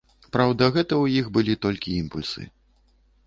Праўда, 0.35 0.69
гэта 0.77 0.93
ў 0.97 1.05
іх 1.19 1.29
былі 1.35 1.55
толькі 1.65 1.95
імпульсы. 2.01 2.49